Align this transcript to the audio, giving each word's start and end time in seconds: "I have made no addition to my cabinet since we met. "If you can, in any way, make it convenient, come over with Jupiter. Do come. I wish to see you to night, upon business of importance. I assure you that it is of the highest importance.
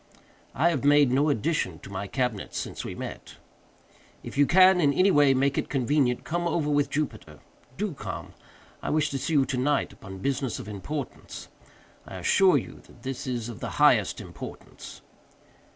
"I 0.55 0.69
have 0.71 0.83
made 0.83 1.11
no 1.11 1.29
addition 1.29 1.77
to 1.83 1.91
my 1.91 2.07
cabinet 2.07 2.55
since 2.55 2.83
we 2.83 2.95
met. 2.95 3.35
"If 4.23 4.35
you 4.35 4.47
can, 4.47 4.81
in 4.81 4.91
any 4.93 5.11
way, 5.11 5.35
make 5.35 5.59
it 5.59 5.69
convenient, 5.69 6.23
come 6.23 6.47
over 6.47 6.71
with 6.71 6.89
Jupiter. 6.89 7.37
Do 7.77 7.93
come. 7.93 8.33
I 8.81 8.89
wish 8.89 9.11
to 9.11 9.19
see 9.19 9.33
you 9.33 9.45
to 9.45 9.57
night, 9.57 9.93
upon 9.93 10.17
business 10.17 10.57
of 10.57 10.67
importance. 10.67 11.49
I 12.07 12.15
assure 12.17 12.57
you 12.57 12.81
that 12.87 13.05
it 13.05 13.27
is 13.27 13.47
of 13.47 13.59
the 13.59 13.69
highest 13.77 14.19
importance. 14.19 15.01